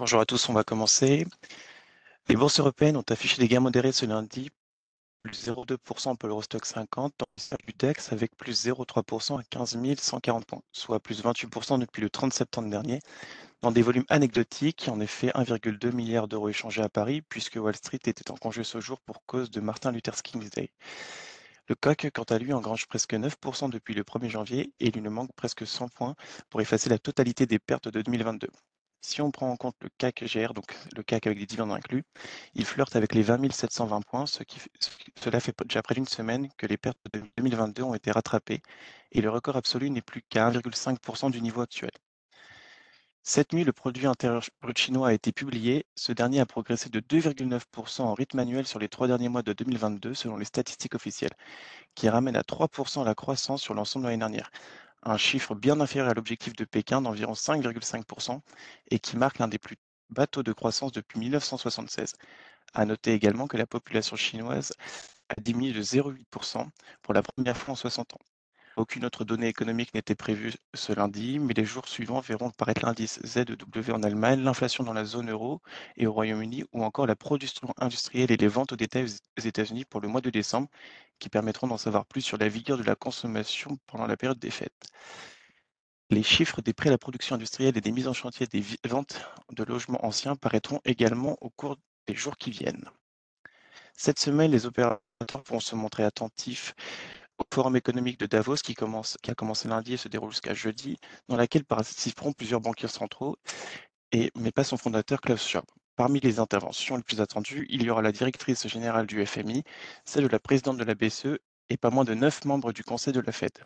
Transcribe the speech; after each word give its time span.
Bonjour 0.00 0.20
à 0.20 0.26
tous, 0.26 0.48
on 0.48 0.52
va 0.52 0.62
commencer. 0.62 1.26
Les 2.28 2.36
bourses 2.36 2.60
européennes 2.60 2.96
ont 2.96 3.04
affiché 3.10 3.42
des 3.42 3.48
gains 3.48 3.58
modérés 3.58 3.90
ce 3.90 4.06
lundi, 4.06 4.48
plus 5.24 5.48
0,2% 5.48 6.16
pour 6.16 6.28
l'Eurostock 6.28 6.64
50, 6.64 7.14
dans 7.18 7.26
le 7.66 7.72
DEX 7.76 8.12
avec 8.12 8.36
plus 8.36 8.64
0,3% 8.64 9.40
à 9.40 9.42
15 9.42 9.76
140 9.98 10.46
points, 10.46 10.62
soit 10.70 11.00
plus 11.00 11.24
28% 11.24 11.80
depuis 11.80 12.00
le 12.00 12.10
30 12.10 12.32
septembre 12.32 12.70
dernier, 12.70 13.00
dans 13.60 13.72
des 13.72 13.82
volumes 13.82 14.04
anecdotiques, 14.08 14.88
en 14.88 15.00
effet 15.00 15.32
1,2 15.34 15.90
milliard 15.92 16.28
d'euros 16.28 16.48
échangés 16.48 16.82
à 16.82 16.88
Paris, 16.88 17.22
puisque 17.22 17.56
Wall 17.56 17.74
Street 17.74 17.98
était 18.06 18.30
en 18.30 18.36
congé 18.36 18.62
ce 18.62 18.80
jour 18.80 19.00
pour 19.00 19.26
cause 19.26 19.50
de 19.50 19.60
Martin 19.60 19.90
Luther 19.90 20.22
King's 20.22 20.50
Day. 20.50 20.70
Le 21.66 21.74
CAC, 21.74 22.12
quant 22.14 22.22
à 22.22 22.38
lui, 22.38 22.52
engrange 22.52 22.86
presque 22.86 23.14
9% 23.14 23.68
depuis 23.68 23.94
le 23.94 24.04
1er 24.04 24.28
janvier 24.28 24.72
et 24.78 24.90
il 24.94 25.02
lui 25.02 25.08
manque 25.10 25.32
presque 25.34 25.66
100 25.66 25.88
points 25.88 26.14
pour 26.50 26.60
effacer 26.60 26.88
la 26.88 27.00
totalité 27.00 27.46
des 27.46 27.58
pertes 27.58 27.88
de 27.88 28.00
2022. 28.00 28.46
Si 29.00 29.22
on 29.22 29.30
prend 29.30 29.50
en 29.50 29.56
compte 29.56 29.76
le 29.80 29.88
CAC 29.96 30.24
GR, 30.24 30.54
donc 30.54 30.74
le 30.96 31.02
CAC 31.02 31.26
avec 31.26 31.38
des 31.38 31.46
dividendes 31.46 31.72
inclus, 31.72 32.04
il 32.54 32.64
flirte 32.64 32.96
avec 32.96 33.14
les 33.14 33.22
20 33.22 33.50
720 33.52 34.02
points, 34.02 34.24
cela 34.26 35.40
fait 35.40 35.54
déjà 35.64 35.82
près 35.82 35.94
d'une 35.94 36.06
semaine 36.06 36.48
que 36.56 36.66
les 36.66 36.76
pertes 36.76 36.98
de 37.12 37.22
2022 37.36 37.82
ont 37.82 37.94
été 37.94 38.10
rattrapées 38.10 38.62
et 39.12 39.20
le 39.20 39.30
record 39.30 39.56
absolu 39.56 39.90
n'est 39.90 40.02
plus 40.02 40.22
qu'à 40.22 40.50
1,5% 40.50 41.30
du 41.30 41.40
niveau 41.40 41.60
actuel. 41.60 41.90
Cette 43.22 43.52
nuit, 43.52 43.64
le 43.64 43.72
produit 43.72 44.06
intérieur 44.06 44.42
brut 44.62 44.78
chinois 44.78 45.08
a 45.08 45.12
été 45.12 45.32
publié. 45.32 45.84
Ce 45.96 46.12
dernier 46.12 46.40
a 46.40 46.46
progressé 46.46 46.88
de 46.88 46.98
2,9% 47.00 48.00
en 48.00 48.14
rythme 48.14 48.38
annuel 48.38 48.66
sur 48.66 48.78
les 48.78 48.88
trois 48.88 49.06
derniers 49.06 49.28
mois 49.28 49.42
de 49.42 49.52
2022 49.52 50.14
selon 50.14 50.38
les 50.38 50.46
statistiques 50.46 50.94
officielles, 50.94 51.34
qui 51.94 52.08
ramène 52.08 52.36
à 52.36 52.42
3% 52.42 53.04
la 53.04 53.14
croissance 53.14 53.60
sur 53.60 53.74
l'ensemble 53.74 54.06
de 54.06 54.08
l'année 54.08 54.20
dernière, 54.20 54.50
un 55.02 55.16
chiffre 55.16 55.54
bien 55.54 55.80
inférieur 55.80 56.08
à 56.08 56.14
l'objectif 56.14 56.54
de 56.54 56.64
Pékin 56.64 57.00
d'environ 57.02 57.34
5,5% 57.34 58.40
et 58.90 58.98
qui 58.98 59.16
marque 59.16 59.38
l'un 59.38 59.48
des 59.48 59.58
plus 59.58 59.76
bas 60.10 60.26
taux 60.26 60.42
de 60.42 60.52
croissance 60.52 60.92
depuis 60.92 61.18
1976. 61.20 62.14
À 62.74 62.84
noter 62.86 63.14
également 63.14 63.46
que 63.48 63.56
la 63.56 63.66
population 63.66 64.16
chinoise 64.16 64.72
a 65.28 65.40
diminué 65.40 65.72
de 65.72 65.82
0,8% 65.82 66.68
pour 67.02 67.14
la 67.14 67.22
première 67.22 67.56
fois 67.56 67.72
en 67.72 67.76
60 67.76 68.14
ans. 68.14 68.20
Aucune 68.78 69.04
autre 69.04 69.24
donnée 69.24 69.48
économique 69.48 69.92
n'était 69.92 70.14
prévue 70.14 70.54
ce 70.72 70.92
lundi, 70.92 71.40
mais 71.40 71.52
les 71.52 71.64
jours 71.64 71.88
suivants 71.88 72.20
verront 72.20 72.50
apparaître 72.50 72.86
l'indice 72.86 73.18
ZW 73.26 73.90
en 73.90 74.04
Allemagne, 74.04 74.40
l'inflation 74.40 74.84
dans 74.84 74.92
la 74.92 75.04
zone 75.04 75.30
euro 75.30 75.60
et 75.96 76.06
au 76.06 76.12
Royaume-Uni, 76.12 76.62
ou 76.72 76.84
encore 76.84 77.08
la 77.08 77.16
production 77.16 77.74
industrielle 77.78 78.30
et 78.30 78.36
les 78.36 78.46
ventes 78.46 78.74
au 78.74 78.76
détail 78.76 79.06
aux 79.36 79.42
États-Unis 79.42 79.84
pour 79.84 80.00
le 80.00 80.06
mois 80.06 80.20
de 80.20 80.30
décembre, 80.30 80.68
qui 81.18 81.28
permettront 81.28 81.66
d'en 81.66 81.76
savoir 81.76 82.06
plus 82.06 82.20
sur 82.20 82.38
la 82.38 82.48
vigueur 82.48 82.78
de 82.78 82.84
la 82.84 82.94
consommation 82.94 83.78
pendant 83.88 84.06
la 84.06 84.16
période 84.16 84.38
des 84.38 84.52
fêtes. 84.52 84.86
Les 86.10 86.22
chiffres 86.22 86.62
des 86.62 86.72
prêts 86.72 86.90
à 86.90 86.92
la 86.92 86.98
production 86.98 87.34
industrielle 87.34 87.76
et 87.76 87.80
des 87.80 87.90
mises 87.90 88.06
en 88.06 88.12
chantier 88.12 88.46
des 88.46 88.62
ventes 88.84 89.20
de 89.50 89.64
logements 89.64 90.06
anciens 90.06 90.36
paraîtront 90.36 90.80
également 90.84 91.36
au 91.40 91.50
cours 91.50 91.78
des 92.06 92.14
jours 92.14 92.36
qui 92.36 92.52
viennent. 92.52 92.88
Cette 93.96 94.20
semaine, 94.20 94.52
les 94.52 94.66
opérateurs 94.66 95.00
vont 95.46 95.58
se 95.58 95.74
montrer 95.74 96.04
attentifs 96.04 96.76
Forum 97.52 97.76
économique 97.76 98.18
de 98.18 98.26
Davos 98.26 98.56
qui, 98.56 98.74
commence, 98.74 99.16
qui 99.22 99.30
a 99.30 99.34
commencé 99.34 99.68
lundi 99.68 99.94
et 99.94 99.96
se 99.96 100.08
déroule 100.08 100.30
jusqu'à 100.30 100.54
jeudi, 100.54 100.98
dans 101.28 101.36
laquelle 101.36 101.64
participeront 101.64 102.32
plusieurs 102.32 102.60
banquiers 102.60 102.88
centraux, 102.88 103.36
et, 104.12 104.30
mais 104.36 104.52
pas 104.52 104.64
son 104.64 104.76
fondateur 104.76 105.20
Klaus 105.20 105.46
Schwab. 105.46 105.64
Parmi 105.96 106.20
les 106.20 106.38
interventions 106.38 106.96
les 106.96 107.02
plus 107.02 107.20
attendues, 107.20 107.66
il 107.70 107.82
y 107.82 107.90
aura 107.90 108.02
la 108.02 108.12
directrice 108.12 108.68
générale 108.68 109.06
du 109.06 109.24
FMI, 109.26 109.64
celle 110.04 110.24
de 110.24 110.28
la 110.28 110.38
présidente 110.38 110.76
de 110.76 110.84
la 110.84 110.94
BCE 110.94 111.38
et 111.70 111.76
pas 111.76 111.90
moins 111.90 112.04
de 112.04 112.14
neuf 112.14 112.44
membres 112.44 112.72
du 112.72 112.84
conseil 112.84 113.12
de 113.12 113.20
la 113.20 113.32
Fed. 113.32 113.58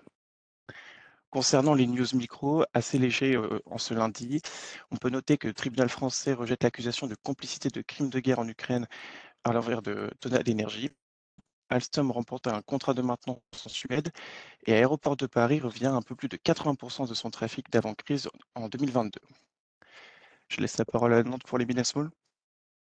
Concernant 1.30 1.74
les 1.74 1.86
news 1.86 2.06
micro, 2.14 2.64
assez 2.74 2.98
légers 2.98 3.36
euh, 3.36 3.60
en 3.66 3.78
ce 3.78 3.94
lundi, 3.94 4.42
on 4.90 4.96
peut 4.96 5.08
noter 5.08 5.38
que 5.38 5.46
le 5.48 5.54
tribunal 5.54 5.88
français 5.88 6.34
rejette 6.34 6.62
l'accusation 6.62 7.06
de 7.06 7.14
complicité 7.14 7.70
de 7.70 7.80
crimes 7.80 8.10
de 8.10 8.20
guerre 8.20 8.38
en 8.38 8.48
Ukraine 8.48 8.86
à 9.44 9.52
l'envers 9.52 9.82
de 9.82 10.10
Total 10.20 10.42
Energy. 10.48 10.90
Alstom 11.72 12.10
remporte 12.12 12.48
un 12.48 12.60
contrat 12.60 12.92
de 12.92 13.00
maintenance 13.00 13.40
en 13.64 13.68
Suède 13.70 14.10
et 14.66 14.74
Aéroport 14.74 15.16
de 15.16 15.26
Paris 15.26 15.58
revient 15.58 15.86
à 15.86 15.92
un 15.92 16.02
peu 16.02 16.14
plus 16.14 16.28
de 16.28 16.36
80% 16.36 17.08
de 17.08 17.14
son 17.14 17.30
trafic 17.30 17.70
d'avant-crise 17.70 18.28
en 18.54 18.68
2022. 18.68 19.18
Je 20.48 20.60
laisse 20.60 20.76
la 20.76 20.84
parole 20.84 21.14
à 21.14 21.22
Nantes 21.22 21.44
pour 21.44 21.56
les 21.56 21.64
business 21.64 21.94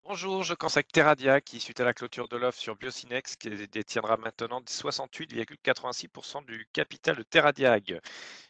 Bonjour, 0.04 0.44
je 0.44 0.53
consacre 0.53 0.92
Terradia 0.92 1.41
qui, 1.41 1.59
suite 1.59 1.81
à 1.81 1.84
la 1.84 1.94
clôture 1.94 2.28
de 2.28 2.36
l'offre 2.36 2.60
sur 2.60 2.76
Biocinex, 2.76 3.36
qui 3.36 3.48
détiendra 3.48 4.19
maintenant 4.19 4.60
68,86% 4.60 6.44
du 6.44 6.69
capital 6.72 7.16
de 7.16 7.22
Terradiag 7.22 7.98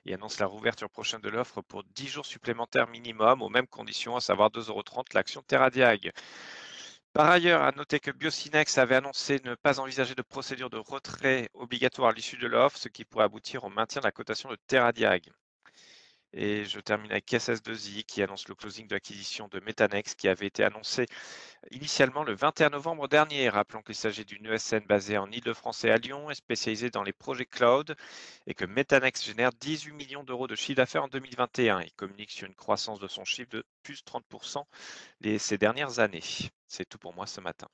et 0.04 0.14
annonce 0.14 0.40
la 0.40 0.46
rouverture 0.46 0.90
prochaine 0.90 1.20
de 1.20 1.30
l'offre 1.30 1.62
pour 1.62 1.84
10 1.94 2.08
jours 2.08 2.26
supplémentaires 2.26 2.88
minimum 2.88 3.42
aux 3.42 3.48
mêmes 3.48 3.68
conditions, 3.68 4.16
à 4.16 4.20
savoir 4.20 4.50
2,30 4.50 4.70
euros 4.70 5.04
l'action 5.14 5.40
Terradiag. 5.42 6.12
Par 7.16 7.30
ailleurs, 7.30 7.62
à 7.62 7.72
noter 7.72 7.98
que 7.98 8.10
Biocinex 8.10 8.76
avait 8.76 8.96
annoncé 8.96 9.40
ne 9.42 9.54
pas 9.54 9.80
envisager 9.80 10.14
de 10.14 10.20
procédure 10.20 10.68
de 10.68 10.76
retrait 10.76 11.48
obligatoire 11.54 12.10
à 12.10 12.12
l'issue 12.12 12.36
de 12.36 12.46
l'offre, 12.46 12.76
ce 12.76 12.90
qui 12.90 13.06
pourrait 13.06 13.24
aboutir 13.24 13.64
au 13.64 13.70
maintien 13.70 14.02
de 14.02 14.06
la 14.06 14.12
cotation 14.12 14.50
de 14.50 14.56
Terradiag. 14.66 15.32
Et 16.32 16.64
je 16.64 16.80
termine 16.80 17.10
avec 17.10 17.26
KSS2I 17.26 18.04
qui 18.04 18.22
annonce 18.22 18.48
le 18.48 18.54
closing 18.54 18.86
de 18.86 18.94
l'acquisition 18.94 19.48
de 19.48 19.60
Metanex 19.60 20.14
qui 20.14 20.28
avait 20.28 20.46
été 20.46 20.64
annoncé 20.64 21.06
initialement 21.70 22.24
le 22.24 22.34
21 22.34 22.70
novembre 22.70 23.08
dernier. 23.08 23.48
Rappelons 23.48 23.82
qu'il 23.82 23.94
s'agit 23.94 24.24
d'une 24.24 24.46
ESN 24.46 24.80
basée 24.80 25.18
en 25.18 25.30
Ile-de-France 25.30 25.84
et 25.84 25.90
à 25.90 25.96
Lyon 25.96 26.30
et 26.30 26.34
spécialisée 26.34 26.90
dans 26.90 27.02
les 27.02 27.12
projets 27.12 27.46
cloud 27.46 27.96
et 28.46 28.54
que 28.54 28.64
Metanex 28.64 29.24
génère 29.24 29.50
18 29.52 29.92
millions 29.92 30.24
d'euros 30.24 30.46
de 30.46 30.54
chiffre 30.54 30.76
d'affaires 30.76 31.04
en 31.04 31.08
2021. 31.08 31.80
Il 31.80 31.92
communique 31.94 32.30
sur 32.30 32.46
une 32.46 32.54
croissance 32.54 33.00
de 33.00 33.08
son 33.08 33.24
chiffre 33.24 33.50
de 33.50 33.64
plus 33.82 34.02
30% 34.04 34.64
ces 35.38 35.58
dernières 35.58 35.98
années. 35.98 36.22
C'est 36.66 36.88
tout 36.88 36.98
pour 36.98 37.14
moi 37.14 37.26
ce 37.26 37.40
matin. 37.40 37.68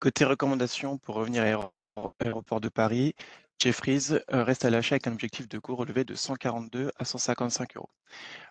Côté 0.00 0.24
recommandations, 0.24 0.98
pour 0.98 1.16
revenir 1.16 1.42
à 1.42 1.72
l'aéroport 2.20 2.60
de 2.60 2.68
Paris, 2.68 3.14
Jeffries 3.58 4.12
euh, 4.12 4.44
reste 4.44 4.64
à 4.64 4.70
l'achat 4.70 4.94
avec 4.94 5.08
un 5.08 5.12
objectif 5.12 5.48
de 5.48 5.58
cours 5.58 5.78
relevé 5.78 6.04
de 6.04 6.14
142 6.14 6.92
à 6.96 7.04
155 7.04 7.76
euros. 7.76 7.90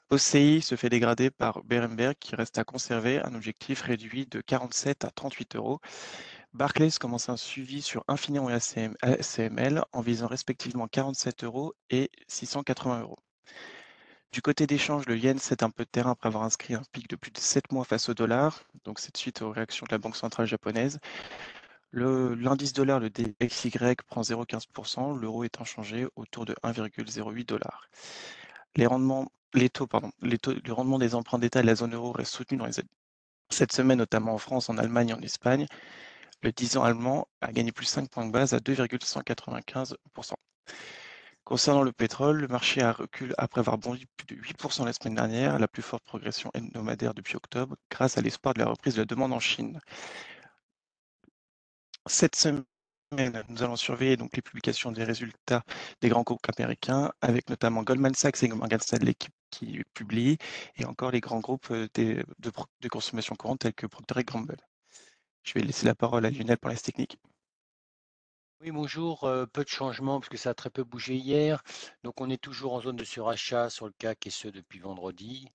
OCI 0.10 0.62
se 0.62 0.76
fait 0.76 0.90
dégrader 0.90 1.32
par 1.32 1.64
Berenberg 1.64 2.16
qui 2.20 2.36
reste 2.36 2.58
à 2.58 2.66
conserver 2.66 3.22
un 3.24 3.34
objectif 3.34 3.82
réduit 3.82 4.26
de 4.26 4.42
47 4.42 5.06
à 5.06 5.12
38 5.12 5.56
euros. 5.56 5.80
Barclays 6.54 6.92
commence 7.00 7.30
un 7.30 7.38
suivi 7.38 7.82
sur 7.82 8.04
Infineon 8.10 8.50
et 8.50 8.60
ACML 9.02 9.84
en 9.94 10.02
visant 10.02 10.28
respectivement 10.28 10.88
47 10.88 11.46
euros 11.46 11.74
et 11.90 12.12
680 12.28 13.02
euros. 13.02 13.20
Du 14.34 14.42
côté 14.42 14.68
d'échange, 14.68 15.06
le 15.08 15.18
yen 15.18 15.40
cède 15.40 15.64
un 15.64 15.70
peu 15.70 15.86
de 15.86 15.90
terrain 15.90 16.12
après 16.12 16.28
avoir 16.28 16.44
inscrit 16.44 16.74
un 16.74 16.84
pic 16.92 17.10
de 17.10 17.16
plus 17.16 17.32
de 17.32 17.38
7 17.38 17.72
mois 17.72 17.86
face 17.86 18.10
au 18.10 18.14
dollar, 18.14 18.64
donc 18.84 19.00
c'est 19.00 19.16
suite 19.16 19.42
aux 19.42 19.52
réactions 19.52 19.86
de 19.88 19.94
la 19.94 20.00
Banque 20.00 20.18
centrale 20.18 20.46
japonaise. 20.46 21.00
L'indice 21.94 22.74
dollar, 22.74 23.00
le 23.00 23.10
DXY, 23.10 23.72
prend 24.08 24.22
0,15%, 24.22 25.18
l'euro 25.18 25.44
est 25.44 25.64
changé 25.64 26.08
autour 26.16 26.46
de 26.46 26.54
1,08 26.64 27.46
dollars. 27.46 27.90
Les 29.54 29.70
taux, 29.70 29.88
pardon, 29.88 30.12
le 30.22 30.72
rendement 30.74 31.00
des 31.00 31.16
emprunts 31.16 31.40
d'État 31.40 31.62
de 31.62 31.68
la 31.68 31.76
zone 31.76 31.96
euro 31.96 32.12
reste 32.12 32.34
soutenu 32.34 32.58
dans 32.58 32.66
les, 32.66 32.74
cette 33.50 33.72
semaine, 33.72 33.98
notamment 33.98 34.34
en 34.34 34.38
France, 34.38 34.70
en 34.70 34.78
Allemagne 34.78 35.10
et 35.10 35.14
en 35.14 35.22
Espagne. 35.22 35.66
Le 36.44 36.52
10 36.52 36.78
ans 36.78 36.84
allemand 36.84 37.28
a 37.42 37.52
gagné 37.52 37.72
plus 37.72 37.86
5 37.86 38.10
points 38.10 38.26
de 38.26 38.32
base 38.32 38.54
à 38.54 38.60
2,195%. 38.60 40.34
Concernant 41.44 41.82
le 41.82 41.94
pétrole, 41.94 42.42
le 42.42 42.48
marché 42.50 42.82
a 42.82 42.92
reculé 42.92 43.34
après 43.38 43.60
avoir 43.60 43.78
bondi 43.78 44.06
plus 44.18 44.36
de 44.36 44.36
8% 44.36 44.86
la 44.86 44.92
semaine 44.92 45.16
dernière, 45.16 45.58
la 45.58 45.68
plus 45.70 45.82
forte 45.82 46.04
progression 46.04 46.52
hebdomadaire 46.54 47.14
depuis 47.14 47.38
octobre, 47.38 47.78
grâce 47.90 48.18
à 48.18 48.22
l'espoir 48.22 48.54
de 48.54 48.60
la 48.60 48.66
reprise 48.68 48.96
de 48.96 49.02
la 49.02 49.06
demande 49.06 49.32
en 49.32 49.40
Chine. 49.40 49.80
Cette 52.10 52.36
semaine, 52.36 52.64
nous 53.50 53.64
allons 53.64 53.76
surveiller 53.76 54.18
donc 54.18 54.36
les 54.36 54.42
publications 54.42 54.92
des 54.92 55.04
résultats 55.04 55.64
des 56.02 56.10
grands 56.10 56.24
groupes 56.24 56.48
américains, 56.58 57.12
avec 57.22 57.50
notamment 57.50 57.84
Goldman 57.84 58.14
Sachs 58.14 58.44
et 58.44 58.48
Morgan 58.50 58.80
Stanley 58.80 59.14
qui, 59.14 59.30
qui 59.50 59.84
publient, 59.94 60.38
et 60.76 60.86
encore 60.86 61.12
les 61.12 61.22
grands 61.22 61.40
groupes 61.40 61.68
euh, 61.72 61.88
de, 61.96 62.90
consommation 62.90 63.36
courante 63.36 63.60
tels 63.60 63.74
que 63.74 63.88
Procter 63.88 64.24
Gamble. 64.24 64.58
Je 65.44 65.54
vais 65.54 65.62
laisser 65.62 65.86
la 65.86 65.96
parole 65.96 66.26
à 66.26 66.30
Lionel 66.30 66.58
pour 66.58 66.70
les 66.70 66.78
techniques. 66.78 67.18
Oui, 68.62 68.72
bonjour. 68.72 69.24
Euh, 69.24 69.46
peu 69.46 69.64
de 69.64 69.70
changements 69.70 70.20
puisque 70.20 70.38
ça 70.38 70.50
a 70.50 70.54
très 70.54 70.70
peu 70.70 70.84
bougé 70.84 71.16
hier. 71.16 71.64
Donc, 72.04 72.20
on 72.22 72.30
est 72.30 72.42
toujours 72.42 72.74
en 72.74 72.82
zone 72.82 72.96
de 72.96 73.04
surachat 73.04 73.70
sur 73.70 73.86
le 73.86 73.94
CAC 73.98 74.28
et 74.28 74.32
ce 74.32 74.48
depuis 74.48 74.80
vendredi 74.80 75.48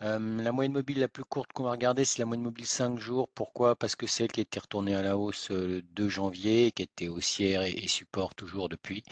la 0.00 0.52
moyenne 0.52 0.72
mobile 0.72 1.00
la 1.00 1.08
plus 1.08 1.24
courte 1.24 1.52
qu'on 1.52 1.64
va 1.64 1.70
regarder, 1.70 2.04
c'est 2.04 2.18
la 2.18 2.26
moyenne 2.26 2.44
mobile 2.44 2.66
5 2.66 2.98
jours. 2.98 3.28
Pourquoi? 3.34 3.76
Parce 3.76 3.96
que 3.96 4.06
c'est 4.06 4.24
elle 4.24 4.32
qui 4.32 4.40
était 4.40 4.60
retournée 4.60 4.94
à 4.94 5.02
la 5.02 5.16
hausse 5.16 5.50
le 5.50 5.82
2 5.82 6.08
janvier, 6.08 6.72
qui 6.72 6.82
était 6.82 7.08
haussière 7.08 7.62
et, 7.62 7.88
support 7.88 8.34
toujours 8.34 8.68
depuis. 8.68 9.02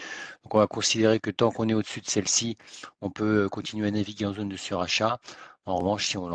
Donc 0.45 0.55
on 0.55 0.59
va 0.59 0.67
considérer 0.67 1.21
que 1.21 1.31
tant 1.31 1.51
qu'on 1.51 1.69
est 1.69 1.75
au-dessus 1.75 2.01
de 2.01 2.09
celle-ci, 2.09 2.59
on 3.01 3.11
peut 3.11 3.49
continuer 3.49 3.89
à 3.89 3.91
naviguer 3.91 4.27
en 4.27 4.35
zone 4.35 4.49
de 4.49 4.57
surachat. 4.57 5.19
En 5.67 5.77
revanche, 5.77 6.09
si 6.09 6.19
on, 6.19 6.27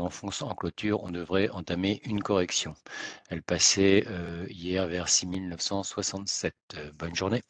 enfonce 0.00 0.42
en 0.42 0.54
clôture, 0.54 1.02
on 1.04 1.10
devrait 1.10 1.48
entamer 1.50 2.00
une 2.04 2.22
correction. 2.22 2.74
Elle 3.30 3.42
passait 3.42 4.06
hier 4.50 4.86
vers 4.86 5.08
6967. 5.08 6.54
bonne 6.94 7.14
journée. 7.14 7.42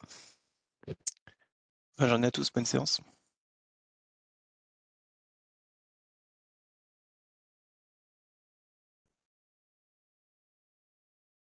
Bonne 1.97 2.09
journée 2.09 2.27
à 2.27 2.31
tous, 2.31 2.51
bonne 2.51 2.65
séance. 2.65 3.01